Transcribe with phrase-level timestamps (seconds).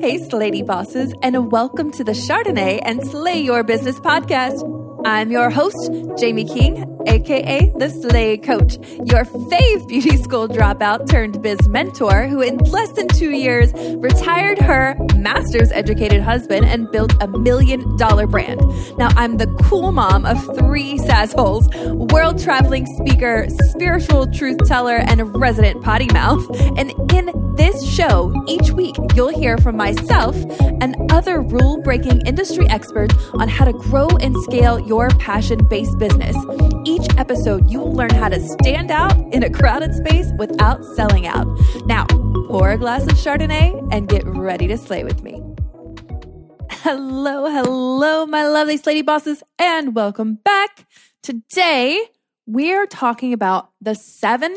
[0.00, 4.62] Hey, Slady bosses, and welcome to the Chardonnay and Slay Your Business podcast.
[5.04, 11.42] I'm your host, Jamie King, aka the Slay Coach, your fave beauty school dropout turned
[11.42, 17.14] biz mentor who, in less than two years, retired her master's educated husband and built
[17.20, 18.60] a million dollar brand.
[18.96, 21.68] Now, I'm the cool mom of three sassholes,
[22.12, 26.44] world traveling speaker, spiritual truth teller, and resident potty mouth.
[26.78, 30.36] And in this show, each week, you'll hear from myself
[30.80, 35.98] and other rule breaking industry experts on how to grow and scale your passion based
[35.98, 36.36] business.
[36.84, 41.26] Each episode, you will learn how to stand out in a crowded space without selling
[41.26, 41.46] out.
[41.86, 42.06] Now,
[42.46, 45.42] pour a glass of Chardonnay and get ready to slay with me.
[46.70, 50.86] Hello, hello, my lovely Slady bosses, and welcome back.
[51.22, 51.98] Today,
[52.46, 54.54] we're talking about the seven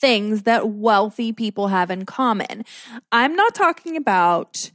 [0.00, 2.64] things that wealthy people have in common.
[3.12, 4.72] I'm not talking about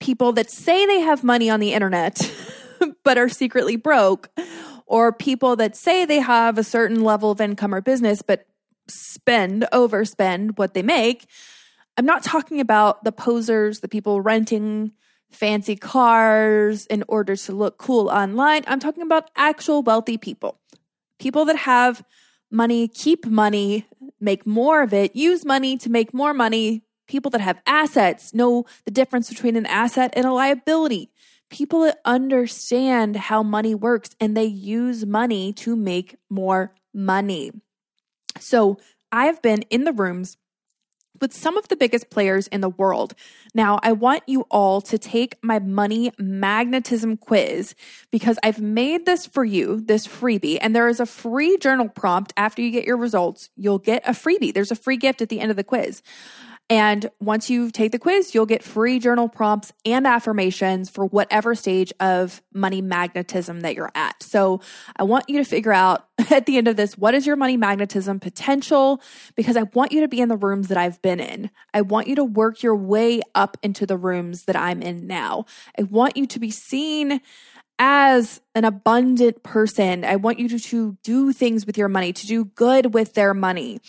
[0.00, 2.30] people that say they have money on the internet
[3.04, 4.28] but are secretly broke,
[4.84, 8.46] or people that say they have a certain level of income or business but
[8.86, 11.26] spend, overspend what they make.
[11.98, 14.92] I'm not talking about the posers, the people renting
[15.30, 18.62] fancy cars in order to look cool online.
[18.68, 20.60] I'm talking about actual wealthy people,
[21.18, 22.04] people that have
[22.52, 23.84] money, keep money,
[24.20, 26.84] make more of it, use money to make more money.
[27.08, 31.10] People that have assets know the difference between an asset and a liability.
[31.50, 37.50] People that understand how money works and they use money to make more money.
[38.38, 38.78] So
[39.10, 40.36] I've been in the rooms
[41.20, 43.14] with some of the biggest players in the world.
[43.54, 47.74] Now, I want you all to take my money magnetism quiz
[48.10, 52.32] because I've made this for you, this freebie, and there is a free journal prompt
[52.36, 53.50] after you get your results.
[53.56, 54.52] You'll get a freebie.
[54.52, 56.02] There's a free gift at the end of the quiz.
[56.70, 61.54] And once you take the quiz, you'll get free journal prompts and affirmations for whatever
[61.54, 64.22] stage of money magnetism that you're at.
[64.22, 64.60] So
[64.96, 67.56] I want you to figure out at the end of this what is your money
[67.56, 69.00] magnetism potential?
[69.34, 71.50] Because I want you to be in the rooms that I've been in.
[71.72, 75.46] I want you to work your way up into the rooms that I'm in now.
[75.78, 77.22] I want you to be seen
[77.78, 80.04] as an abundant person.
[80.04, 83.34] I want you to, to do things with your money, to do good with their
[83.34, 83.80] money.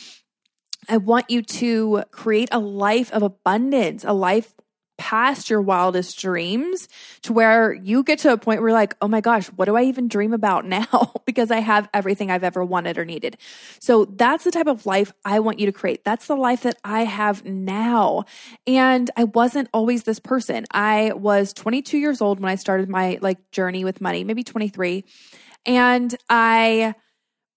[0.87, 4.53] I want you to create a life of abundance, a life
[4.99, 6.89] past your wildest dreams
[7.21, 9.77] to where you get to a point where you're like, oh my gosh, what do
[9.77, 11.13] I even dream about now?
[11.25, 13.37] because I have everything I've ever wanted or needed.
[13.79, 16.03] So that's the type of life I want you to create.
[16.03, 18.25] That's the life that I have now.
[18.67, 20.65] And I wasn't always this person.
[20.71, 25.05] I was 22 years old when I started my like journey with money, maybe 23.
[25.65, 26.93] And I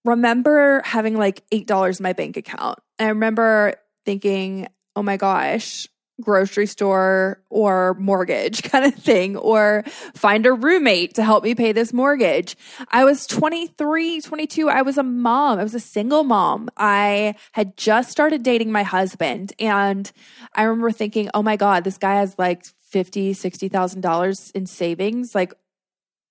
[0.03, 2.79] remember having like $8 in my bank account.
[2.99, 3.75] I remember
[4.05, 5.87] thinking, oh my gosh,
[6.21, 9.83] grocery store or mortgage kind of thing, or
[10.13, 12.55] find a roommate to help me pay this mortgage.
[12.89, 14.69] I was 23, 22.
[14.69, 15.59] I was a mom.
[15.59, 16.69] I was a single mom.
[16.77, 19.53] I had just started dating my husband.
[19.59, 20.11] And
[20.53, 24.67] I remember thinking, oh my God, this guy has like fifty, sixty thousand dollars in
[24.67, 25.33] savings.
[25.33, 25.53] Like,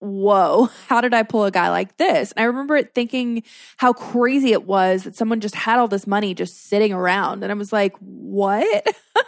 [0.02, 2.32] whoa, how did I pull a guy like this?
[2.32, 3.42] And I remember thinking
[3.76, 7.42] how crazy it was that someone just had all this money just sitting around.
[7.42, 8.86] And I was like, what?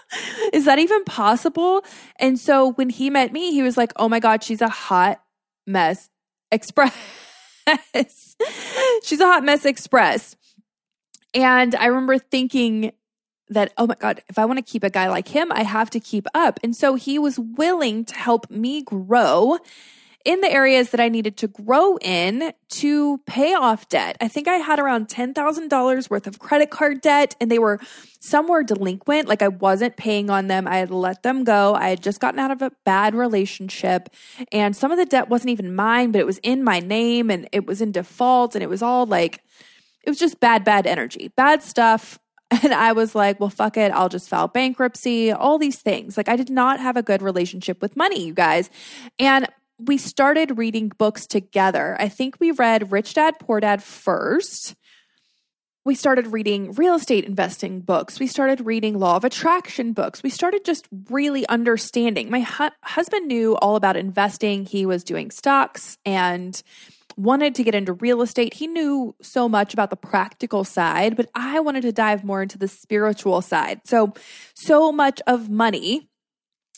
[0.53, 1.85] Is that even possible?
[2.19, 5.23] And so when he met me, he was like, oh my God, she's a hot
[5.67, 6.11] mess
[6.51, 6.95] express.
[9.05, 10.37] she's a hot mess express.
[11.33, 12.93] And I remember thinking,
[13.51, 15.91] that, oh my God, if I want to keep a guy like him, I have
[15.91, 16.59] to keep up.
[16.65, 19.59] And so he was willing to help me grow
[20.25, 24.17] in the areas that I needed to grow in to pay off debt.
[24.21, 27.79] I think I had around $10,000 worth of credit card debt and they were
[28.21, 29.29] somewhere delinquent.
[29.29, 30.67] Like I wasn't paying on them.
[30.67, 31.75] I had let them go.
[31.75, 34.09] I had just gotten out of a bad relationship
[34.51, 37.47] and some of the debt wasn't even mine, but it was in my name and
[37.53, 39.43] it was in default and it was all like,
[40.03, 42.19] it was just bad, bad energy, bad stuff.
[42.63, 43.91] And I was like, well, fuck it.
[43.91, 46.17] I'll just file bankruptcy, all these things.
[46.17, 48.71] Like, I did not have a good relationship with money, you guys.
[49.19, 49.49] And
[49.79, 51.97] we started reading books together.
[51.99, 54.75] I think we read Rich Dad Poor Dad first.
[55.85, 58.19] We started reading real estate investing books.
[58.19, 60.23] We started reading law of attraction books.
[60.23, 62.31] We started just really understanding.
[62.31, 64.65] My hu- husband knew all about investing.
[64.65, 66.63] He was doing stocks and
[67.17, 68.55] wanted to get into real estate.
[68.55, 72.59] He knew so much about the practical side, but I wanted to dive more into
[72.59, 73.83] the spiritual side.
[73.85, 74.15] So,
[74.55, 76.09] so much of money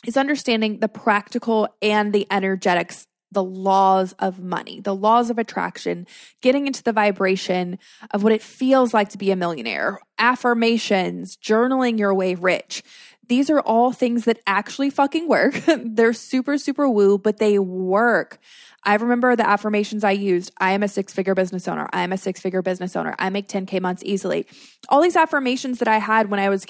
[0.06, 6.06] is understanding the practical and the energetics the laws of money, the laws of attraction,
[6.40, 7.78] getting into the vibration
[8.12, 12.82] of what it feels like to be a millionaire, affirmations, journaling your way rich.
[13.28, 15.60] These are all things that actually fucking work.
[15.66, 18.38] They're super, super woo, but they work.
[18.84, 20.52] I remember the affirmations I used.
[20.58, 21.88] I am a six figure business owner.
[21.92, 23.16] I am a six figure business owner.
[23.18, 24.46] I make 10K months easily.
[24.88, 26.64] All these affirmations that I had when I was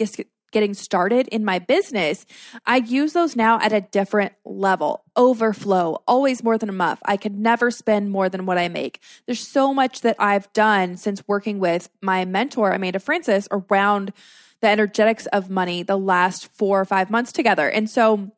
[0.52, 2.24] getting started in my business,
[2.64, 5.04] I use those now at a different level.
[5.16, 6.98] Overflow, always more than enough.
[7.04, 9.00] I could never spend more than what I make.
[9.26, 14.12] There's so much that I've done since working with my mentor, Amanda Frances, around
[14.60, 17.68] the energetics of money the last four or five months together.
[17.68, 18.32] And so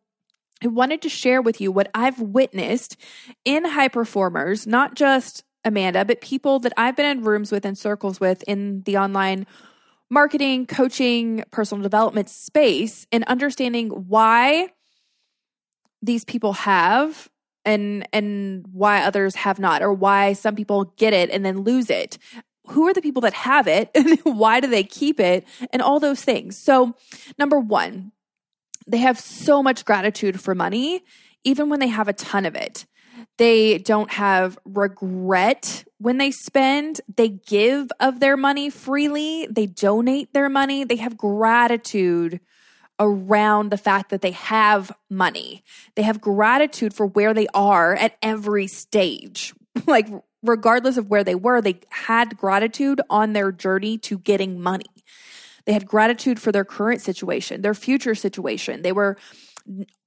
[0.62, 2.96] I wanted to share with you what I've witnessed
[3.44, 7.78] in high performers, not just Amanda, but people that I've been in rooms with and
[7.78, 9.46] circles with in the online
[10.10, 14.68] marketing, coaching, personal development space, and understanding why
[16.02, 17.28] these people have
[17.64, 21.90] and and why others have not or why some people get it and then lose
[21.90, 22.18] it
[22.68, 26.00] who are the people that have it and why do they keep it and all
[26.00, 26.56] those things.
[26.56, 26.94] So,
[27.38, 28.12] number 1,
[28.86, 31.02] they have so much gratitude for money
[31.44, 32.86] even when they have a ton of it.
[33.36, 37.00] They don't have regret when they spend.
[37.14, 39.46] They give of their money freely.
[39.50, 40.84] They donate their money.
[40.84, 42.40] They have gratitude
[43.00, 45.62] around the fact that they have money.
[45.94, 49.54] They have gratitude for where they are at every stage.
[49.86, 50.08] like
[50.42, 54.86] regardless of where they were, they had gratitude on their journey to getting money.
[55.64, 58.82] They had gratitude for their current situation, their future situation.
[58.82, 59.18] They were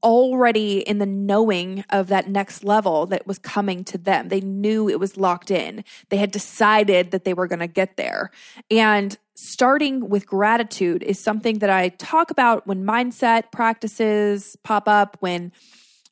[0.03, 4.29] already in the knowing of that next level that was coming to them.
[4.29, 5.83] They knew it was locked in.
[6.09, 8.31] They had decided that they were going to get there.
[8.69, 15.17] And starting with gratitude is something that I talk about when mindset practices pop up,
[15.19, 15.51] when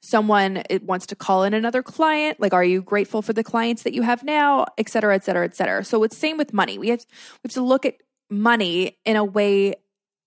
[0.01, 3.83] someone eh, wants to call in another client like are you grateful for the clients
[3.83, 6.77] that you have now et cetera et cetera et cetera so it's same with money
[6.77, 7.95] we have, we have to look at
[8.29, 9.75] money in a way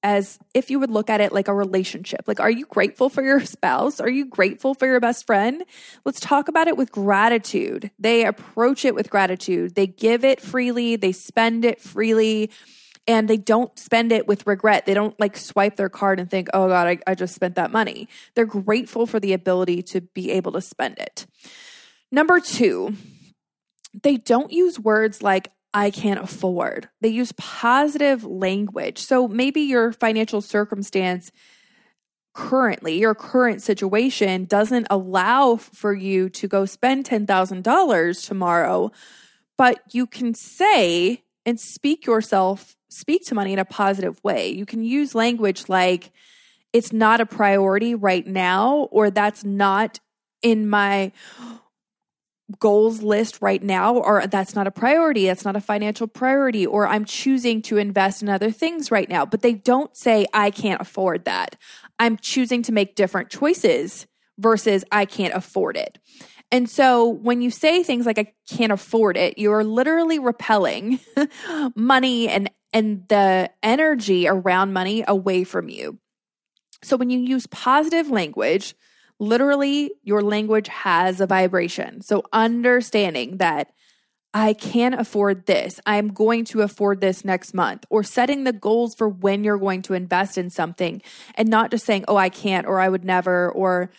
[0.03, 2.23] as if you would look at it like a relationship.
[2.27, 4.01] Like are you grateful for your spouse?
[4.01, 5.63] Are you grateful for your best friend?
[6.05, 7.91] Let's talk about it with gratitude.
[7.99, 9.75] They approach it with gratitude.
[9.75, 10.97] They give it freely.
[10.97, 12.51] They spend it freely.
[13.09, 14.87] And they don't spend it with regret.
[14.87, 17.73] They don't like swipe their card and think, oh God, I, I just spent that
[17.73, 18.09] money.
[18.35, 21.27] They're grateful for the ability to be able to spend it.
[22.13, 22.95] Number two,
[24.03, 26.89] they don't use words like, I can't afford.
[27.01, 28.99] They use positive language.
[28.99, 31.33] So maybe your financial circumstance
[32.35, 38.91] currently, your current situation doesn't allow for you to go spend $10,000 tomorrow,
[39.59, 44.51] but you can say and speak yourself speak to money in a positive way.
[44.51, 46.13] You can use language like,
[46.73, 49.99] it's not a priority right now, or that's not
[50.43, 51.13] in my
[52.59, 55.27] goals list right now, or that's not a priority.
[55.27, 59.25] That's not a financial priority, or I'm choosing to invest in other things right now.
[59.25, 61.57] But they don't say, I can't afford that.
[61.99, 64.07] I'm choosing to make different choices
[64.39, 65.99] versus I can't afford it.
[66.51, 71.01] And so when you say things like, I can't afford it, you're literally repelling
[71.75, 75.99] money and and the energy around money away from you.
[76.83, 78.75] So when you use positive language,
[79.23, 82.03] literally your language has a vibration.
[82.03, 83.73] So understanding that
[84.35, 85.79] I can afford this.
[85.87, 89.83] I'm going to afford this next month, or setting the goals for when you're going
[89.83, 91.03] to invest in something
[91.35, 93.91] and not just saying, oh, I can't, or I would never, or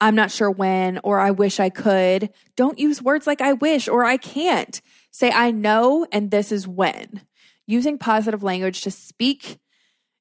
[0.00, 2.30] I'm not sure when, or I wish I could.
[2.54, 4.80] Don't use words like I wish or I can't.
[5.10, 7.22] Say, I know, and this is when
[7.66, 9.58] using positive language to speak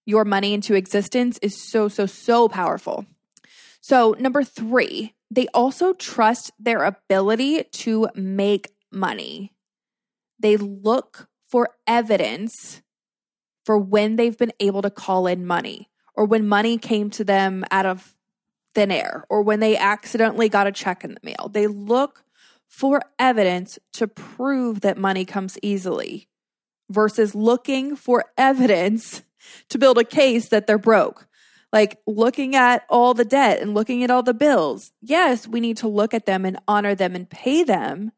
[0.06, 3.06] your money into existence is so, so, so powerful.
[3.92, 9.52] So, number three, they also trust their ability to make money.
[10.40, 12.82] They look for evidence
[13.66, 17.66] for when they've been able to call in money or when money came to them
[17.70, 18.16] out of
[18.74, 21.50] thin air or when they accidentally got a check in the mail.
[21.52, 22.24] They look
[22.70, 26.30] for evidence to prove that money comes easily
[26.90, 29.24] versus looking for evidence
[29.68, 31.28] to build a case that they're broke.
[31.72, 34.92] Like looking at all the debt and looking at all the bills.
[35.02, 38.12] Yes, we need to look at them and honor them and pay them.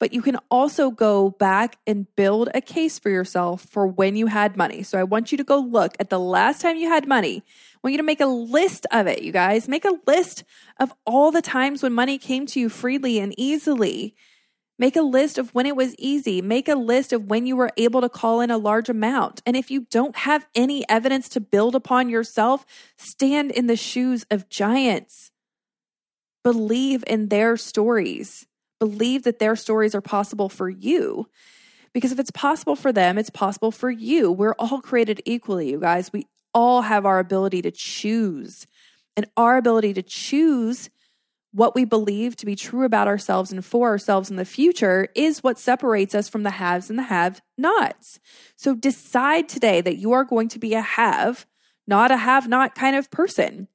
[0.00, 4.26] But you can also go back and build a case for yourself for when you
[4.26, 4.82] had money.
[4.82, 7.44] So I want you to go look at the last time you had money.
[7.46, 9.68] I want you to make a list of it, you guys.
[9.68, 10.42] Make a list
[10.78, 14.14] of all the times when money came to you freely and easily
[14.80, 16.40] Make a list of when it was easy.
[16.40, 19.42] Make a list of when you were able to call in a large amount.
[19.44, 22.64] And if you don't have any evidence to build upon yourself,
[22.96, 25.32] stand in the shoes of giants.
[26.42, 28.46] Believe in their stories.
[28.78, 31.28] Believe that their stories are possible for you.
[31.92, 34.32] Because if it's possible for them, it's possible for you.
[34.32, 36.10] We're all created equally, you guys.
[36.10, 38.66] We all have our ability to choose.
[39.14, 40.88] And our ability to choose
[41.52, 45.42] what we believe to be true about ourselves and for ourselves in the future is
[45.42, 48.20] what separates us from the haves and the have nots.
[48.56, 51.46] So decide today that you are going to be a have,
[51.86, 53.68] not a have not kind of person.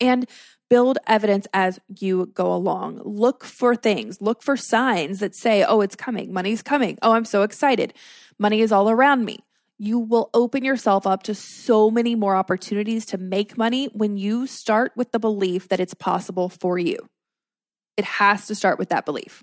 [0.00, 0.28] And
[0.68, 3.00] build evidence as you go along.
[3.04, 6.98] Look for things, look for signs that say, oh, it's coming, money's coming.
[7.00, 7.94] Oh, I'm so excited.
[8.38, 9.44] Money is all around me
[9.78, 14.46] you will open yourself up to so many more opportunities to make money when you
[14.46, 16.98] start with the belief that it's possible for you.
[17.96, 19.42] It has to start with that belief.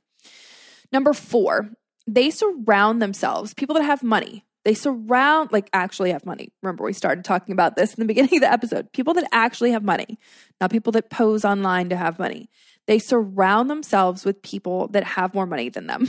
[0.92, 1.70] Number four,
[2.08, 6.54] they surround themselves, people that have money, they surround, like actually have money.
[6.62, 8.92] Remember, we started talking about this in the beginning of the episode.
[8.94, 10.20] People that actually have money,
[10.60, 12.50] not people that pose online to have money.
[12.88, 16.08] They surround themselves with people that have more money than them.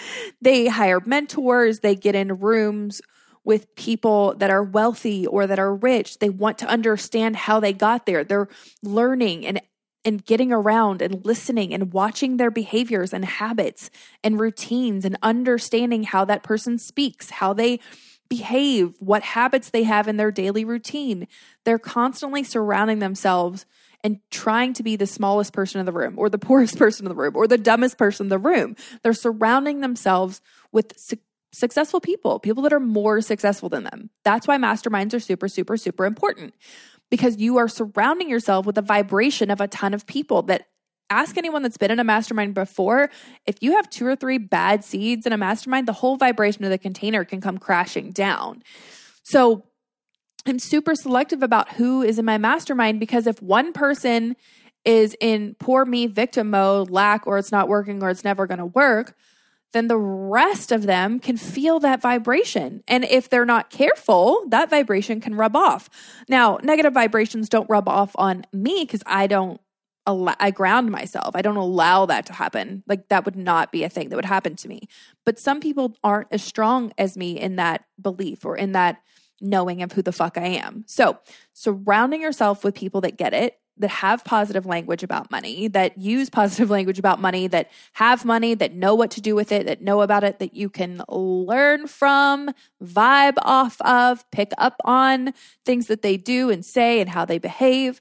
[0.40, 3.00] they hire mentors, they get in rooms
[3.44, 6.18] with people that are wealthy or that are rich.
[6.18, 8.24] They want to understand how they got there.
[8.24, 8.48] They're
[8.82, 9.60] learning and
[10.02, 13.90] and getting around and listening and watching their behaviors and habits
[14.24, 17.80] and routines and understanding how that person speaks, how they
[18.30, 21.26] behave, what habits they have in their daily routine.
[21.64, 23.66] They're constantly surrounding themselves
[24.02, 27.10] and trying to be the smallest person in the room or the poorest person in
[27.10, 28.76] the room or the dumbest person in the room.
[29.02, 30.40] They're surrounding themselves
[30.72, 30.98] with
[31.52, 34.10] successful people, people that are more successful than them.
[34.24, 36.54] That's why masterminds are super, super, super important
[37.10, 40.68] because you are surrounding yourself with a vibration of a ton of people that
[41.10, 43.10] ask anyone that's been in a mastermind before.
[43.46, 46.70] If you have two or three bad seeds in a mastermind, the whole vibration of
[46.70, 48.62] the container can come crashing down.
[49.24, 49.64] So
[50.46, 54.36] I'm super selective about who is in my mastermind because if one person
[54.84, 58.58] is in poor me victim mode, lack, or it's not working or it's never going
[58.58, 59.14] to work,
[59.72, 62.82] then the rest of them can feel that vibration.
[62.88, 65.88] And if they're not careful, that vibration can rub off.
[66.28, 69.60] Now, negative vibrations don't rub off on me because I don't
[70.06, 71.36] allow, I ground myself.
[71.36, 72.82] I don't allow that to happen.
[72.86, 74.88] Like that would not be a thing that would happen to me.
[75.24, 79.02] But some people aren't as strong as me in that belief or in that
[79.40, 80.84] knowing of who the fuck I am.
[80.86, 81.18] So,
[81.52, 86.30] surrounding yourself with people that get it, that have positive language about money, that use
[86.30, 89.82] positive language about money, that have money, that know what to do with it, that
[89.82, 92.50] know about it, that you can learn from,
[92.82, 95.34] vibe off of, pick up on
[95.64, 98.00] things that they do and say and how they behave,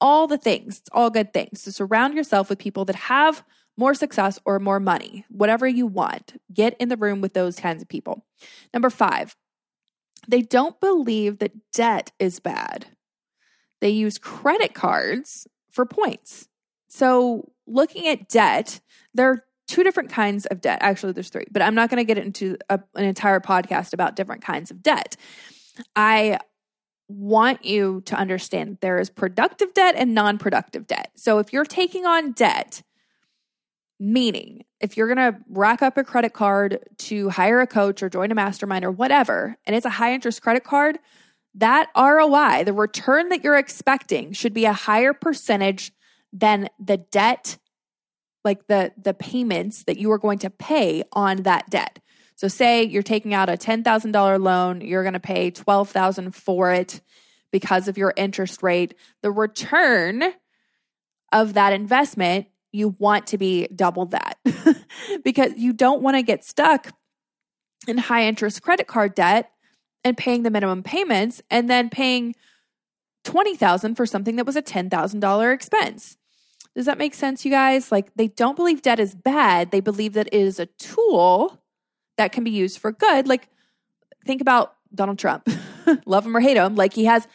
[0.00, 0.78] all the things.
[0.78, 1.62] It's all good things.
[1.62, 3.44] So surround yourself with people that have
[3.76, 6.40] more success or more money, whatever you want.
[6.52, 8.24] Get in the room with those kinds of people.
[8.74, 9.36] Number five,
[10.28, 12.86] they don't believe that debt is bad
[13.80, 16.48] they use credit cards for points.
[16.88, 18.80] So, looking at debt,
[19.14, 20.78] there are two different kinds of debt.
[20.82, 24.16] Actually, there's three, but I'm not going to get into a, an entire podcast about
[24.16, 25.16] different kinds of debt.
[25.94, 26.38] I
[27.08, 31.12] want you to understand there is productive debt and non productive debt.
[31.14, 32.82] So, if you're taking on debt,
[34.00, 38.08] meaning if you're going to rack up a credit card to hire a coach or
[38.08, 40.98] join a mastermind or whatever, and it's a high interest credit card,
[41.54, 45.92] that ROI, the return that you're expecting, should be a higher percentage
[46.32, 47.58] than the debt,
[48.44, 51.98] like the, the payments that you are going to pay on that debt.
[52.36, 57.00] So say you're taking out a $10,000 loan, you're going to pay 12,000 for it
[57.50, 58.94] because of your interest rate.
[59.22, 60.22] The return
[61.32, 64.38] of that investment, you want to be double that
[65.24, 66.92] because you don't want to get stuck
[67.86, 69.50] in high interest credit card debt
[70.04, 72.34] and paying the minimum payments and then paying
[73.24, 76.16] 20,000 for something that was a $10,000 expense.
[76.74, 77.90] Does that make sense, you guys?
[77.90, 79.70] Like they don't believe debt is bad.
[79.70, 81.60] They believe that it is a tool
[82.16, 83.26] that can be used for good.
[83.26, 83.48] Like
[84.24, 85.48] think about Donald Trump.
[86.06, 87.26] Love him or hate him, like he has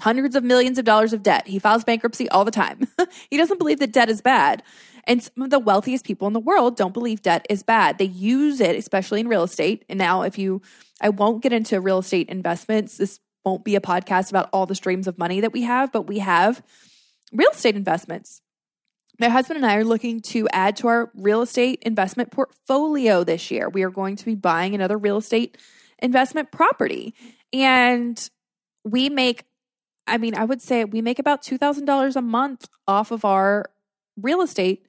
[0.00, 1.46] hundreds of millions of dollars of debt.
[1.46, 2.88] He files bankruptcy all the time.
[3.30, 4.62] he doesn't believe that debt is bad.
[5.04, 7.98] And some of the wealthiest people in the world don't believe debt is bad.
[7.98, 9.84] They use it, especially in real estate.
[9.88, 10.62] And now, if you,
[11.00, 12.96] I won't get into real estate investments.
[12.96, 16.02] This won't be a podcast about all the streams of money that we have, but
[16.02, 16.62] we have
[17.32, 18.42] real estate investments.
[19.18, 23.50] My husband and I are looking to add to our real estate investment portfolio this
[23.50, 23.68] year.
[23.68, 25.58] We are going to be buying another real estate
[25.98, 27.14] investment property.
[27.52, 28.30] And
[28.84, 29.44] we make,
[30.06, 33.66] I mean, I would say we make about $2,000 a month off of our
[34.16, 34.86] real estate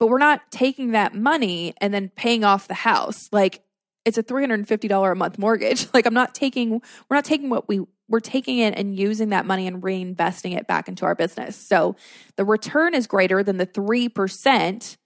[0.00, 3.28] but we're not taking that money and then paying off the house.
[3.30, 3.62] Like
[4.06, 5.86] it's a $350 a month mortgage.
[5.94, 9.44] Like I'm not taking, we're not taking what we, we're taking it and using that
[9.44, 11.54] money and reinvesting it back into our business.
[11.54, 11.96] So
[12.36, 14.96] the return is greater than the 3%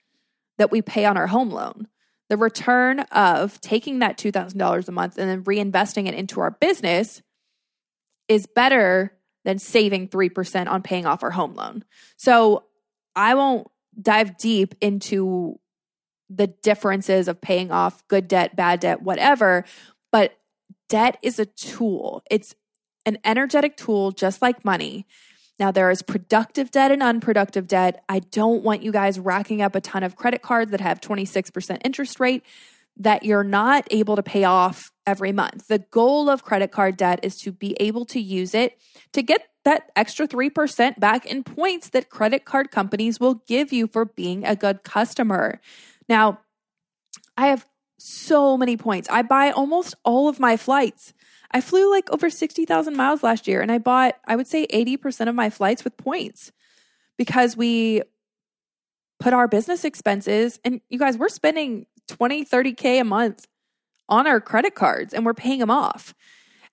[0.58, 1.88] that we pay on our home loan.
[2.30, 7.20] The return of taking that $2,000 a month and then reinvesting it into our business
[8.28, 11.84] is better than saving 3% on paying off our home loan.
[12.16, 12.64] So
[13.16, 13.68] I won't
[14.00, 15.58] dive deep into
[16.30, 19.64] the differences of paying off good debt, bad debt, whatever,
[20.10, 20.36] but
[20.88, 22.22] debt is a tool.
[22.30, 22.54] It's
[23.06, 25.06] an energetic tool just like money.
[25.58, 28.02] Now, there is productive debt and unproductive debt.
[28.08, 31.80] I don't want you guys racking up a ton of credit cards that have 26%
[31.84, 32.42] interest rate
[32.96, 35.68] that you're not able to pay off every month.
[35.68, 38.78] The goal of credit card debt is to be able to use it
[39.12, 43.86] to get that extra 3% back in points that credit card companies will give you
[43.86, 45.60] for being a good customer.
[46.08, 46.40] Now,
[47.36, 47.66] I have
[47.98, 49.08] so many points.
[49.10, 51.14] I buy almost all of my flights.
[51.50, 55.28] I flew like over 60,000 miles last year and I bought, I would say 80%
[55.28, 56.52] of my flights with points
[57.16, 58.02] because we
[59.20, 63.46] put our business expenses and you guys, we're spending 20, 30K a month
[64.08, 66.14] on our credit cards and we're paying them off.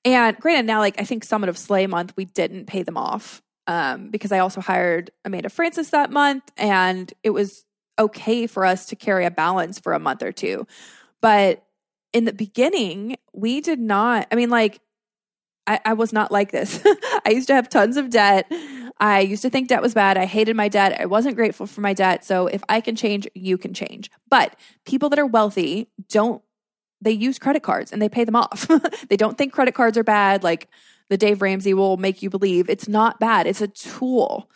[0.03, 3.41] And granted, now, like I think Summit of Slay month, we didn't pay them off
[3.67, 7.65] um, because I also hired Amanda Frances that month and it was
[7.99, 10.65] okay for us to carry a balance for a month or two.
[11.21, 11.63] But
[12.13, 14.81] in the beginning, we did not, I mean, like,
[15.67, 16.81] I, I was not like this.
[17.25, 18.51] I used to have tons of debt.
[18.99, 20.17] I used to think debt was bad.
[20.17, 20.99] I hated my debt.
[20.99, 22.25] I wasn't grateful for my debt.
[22.25, 24.09] So if I can change, you can change.
[24.29, 24.55] But
[24.85, 26.41] people that are wealthy don't,
[27.01, 28.67] they use credit cards and they pay them off.
[29.09, 30.43] they don't think credit cards are bad.
[30.43, 30.69] Like
[31.09, 33.47] the Dave Ramsey will make you believe it's not bad.
[33.47, 34.49] It's a tool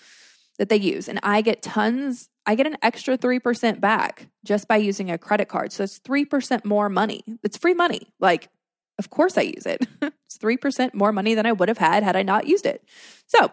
[0.58, 1.10] that they use.
[1.10, 5.50] And I get tons, I get an extra 3% back just by using a credit
[5.50, 5.72] card.
[5.72, 7.24] So it's 3% more money.
[7.44, 8.14] It's free money.
[8.20, 8.50] Like,
[8.98, 9.86] of course I use it.
[10.02, 12.84] it's 3% more money than I would have had had I not used it.
[13.28, 13.52] So,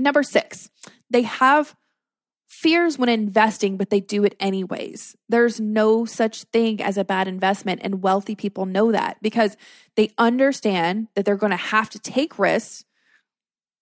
[0.00, 0.70] number six,
[1.10, 1.76] they have
[2.52, 5.16] fears when investing, but they do it anyways.
[5.26, 9.56] There's no such thing as a bad investment, and wealthy people know that because
[9.96, 12.84] they understand that they're going to have to take risks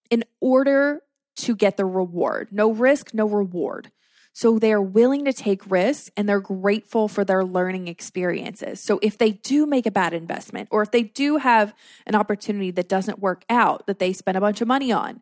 [0.09, 1.01] in order
[1.35, 2.47] to get the reward.
[2.51, 3.91] No risk, no reward.
[4.31, 8.79] So they're willing to take risks and they're grateful for their learning experiences.
[8.79, 11.73] So if they do make a bad investment or if they do have
[12.07, 15.21] an opportunity that doesn't work out that they spend a bunch of money on,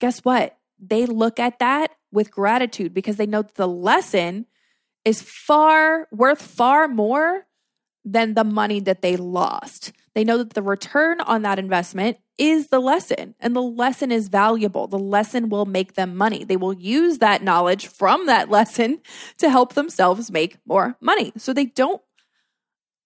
[0.00, 0.58] guess what?
[0.78, 4.46] They look at that with gratitude because they know the lesson
[5.04, 7.46] is far worth far more
[8.04, 9.92] than the money that they lost.
[10.14, 14.28] They know that the return on that investment is the lesson, and the lesson is
[14.28, 14.86] valuable.
[14.86, 16.42] The lesson will make them money.
[16.42, 19.00] They will use that knowledge from that lesson
[19.38, 21.32] to help themselves make more money.
[21.36, 22.02] So they don't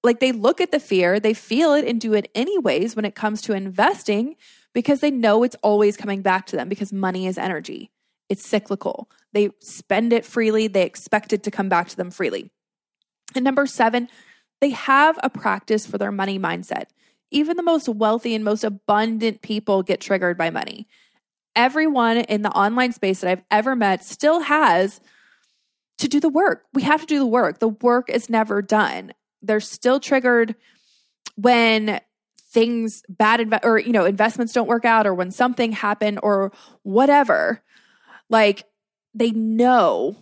[0.03, 3.15] like they look at the fear, they feel it, and do it anyways when it
[3.15, 4.37] comes to investing
[4.75, 7.91] because they know it's always coming back to them because money is energy.
[8.29, 9.11] It's cyclical.
[9.33, 12.51] They spend it freely, they expect it to come back to them freely.
[13.35, 14.09] And number seven,
[14.61, 16.85] they have a practice for their money mindset.
[17.31, 20.87] Even the most wealthy and most abundant people get triggered by money.
[21.57, 25.01] Everyone in the online space that I've ever met still has
[25.99, 26.65] to do the work.
[26.73, 27.59] We have to do the work.
[27.59, 29.13] The work is never done.
[29.43, 30.55] They're still triggered
[31.37, 32.01] when
[32.51, 36.53] things bad inve- or you know investments don't work out or when something happened or
[36.83, 37.63] whatever.
[38.35, 38.65] Like
[39.15, 40.17] they know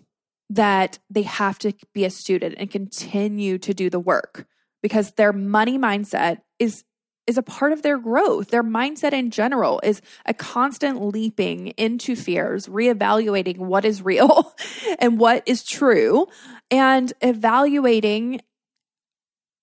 [0.51, 4.47] that they have to be a student and continue to do the work
[4.83, 6.85] because their money mindset is
[7.27, 8.49] is a part of their growth.
[8.49, 14.53] Their mindset in general is a constant leaping into fears, reevaluating what is real
[14.99, 16.27] and what is true,
[16.71, 18.43] and evaluating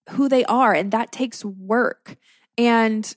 [0.10, 0.74] who they are.
[0.74, 2.16] And that takes work.
[2.58, 3.16] And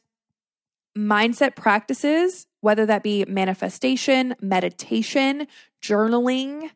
[0.96, 5.46] mindset practices, whether that be manifestation, meditation,
[5.83, 6.70] journaling,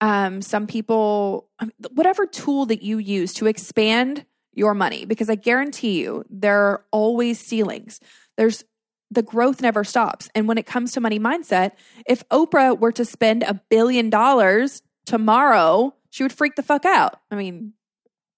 [0.00, 1.48] um, some people,
[1.90, 6.84] whatever tool that you use to expand your money, because I guarantee you there are
[6.90, 8.00] always ceilings.
[8.36, 8.64] There's
[9.10, 10.28] the growth never stops.
[10.34, 11.72] And when it comes to money mindset,
[12.06, 17.18] if Oprah were to spend a billion dollars tomorrow, she would freak the fuck out.
[17.30, 17.72] I mean,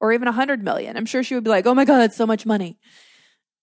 [0.01, 0.97] or even a hundred million.
[0.97, 2.79] I'm sure she would be like, oh my God, that's so much money.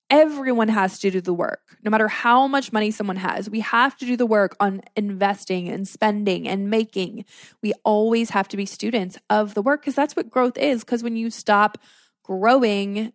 [0.10, 1.78] Everyone has to do the work.
[1.84, 5.68] No matter how much money someone has, we have to do the work on investing
[5.68, 7.26] and spending and making.
[7.62, 10.84] We always have to be students of the work because that's what growth is.
[10.84, 11.78] Because when you stop
[12.24, 13.12] growing,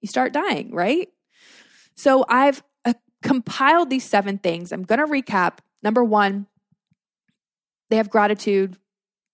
[0.00, 1.08] you start dying, right?
[1.94, 4.70] So I've uh, compiled these seven things.
[4.70, 5.58] I'm going to recap.
[5.82, 6.46] Number one,
[7.90, 8.76] they have gratitude.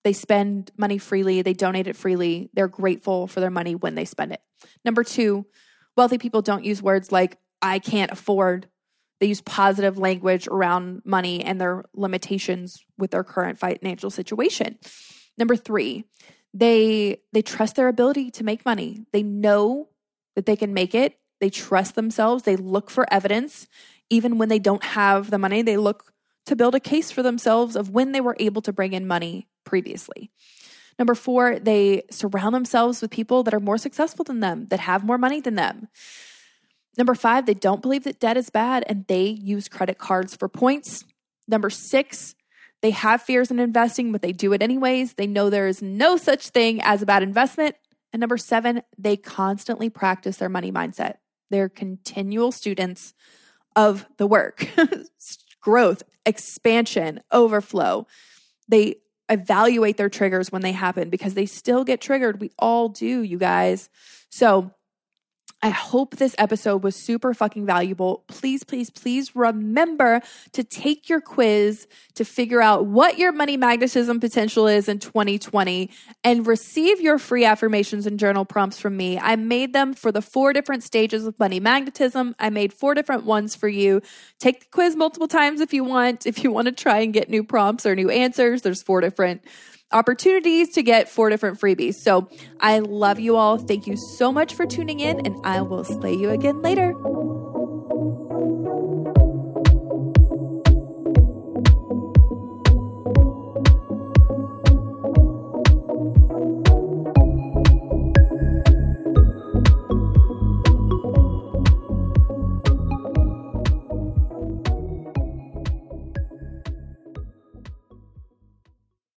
[0.04, 1.42] They spend money freely.
[1.42, 2.50] They donate it freely.
[2.54, 4.40] They're grateful for their money when they spend it.
[4.85, 5.46] Number two,
[5.96, 8.68] Wealthy people don't use words like, I can't afford.
[9.20, 14.78] They use positive language around money and their limitations with their current financial situation.
[15.38, 16.04] Number three,
[16.52, 19.07] they they trust their ability to make money.
[19.12, 19.88] They know
[20.37, 21.18] that they can make it.
[21.40, 22.44] They trust themselves.
[22.44, 23.66] They look for evidence.
[24.11, 26.12] Even when they don't have the money, they look
[26.46, 29.48] to build a case for themselves of when they were able to bring in money
[29.64, 30.30] previously.
[30.98, 35.04] Number four, they surround themselves with people that are more successful than them, that have
[35.04, 35.88] more money than them.
[36.96, 40.48] Number five, they don't believe that debt is bad and they use credit cards for
[40.48, 41.04] points.
[41.48, 42.35] Number six,
[42.83, 45.14] they have fears in investing, but they do it anyways.
[45.14, 47.76] They know there is no such thing as a bad investment.
[48.12, 51.16] And number seven, they constantly practice their money mindset.
[51.50, 53.14] They're continual students
[53.74, 54.68] of the work,
[55.61, 58.07] growth, expansion, overflow.
[58.68, 58.96] They
[59.28, 62.40] evaluate their triggers when they happen because they still get triggered.
[62.40, 63.88] We all do, you guys.
[64.30, 64.70] So,
[65.64, 68.22] I hope this episode was super fucking valuable.
[68.29, 70.20] Please, please, please remember
[70.53, 75.88] to take your quiz to figure out what your money magnetism potential is in 2020
[76.22, 79.18] and receive your free affirmations and journal prompts from me.
[79.18, 82.35] I made them for the four different stages of money magnetism.
[82.38, 84.03] I made four different ones for you.
[84.38, 86.27] Take the quiz multiple times if you want.
[86.27, 89.40] If you want to try and get new prompts or new answers, there's four different
[89.94, 91.94] opportunities to get four different freebies.
[91.94, 92.28] So
[92.61, 93.57] I love you all.
[93.57, 96.92] Thank you so much for tuning in, and I will slay you again later.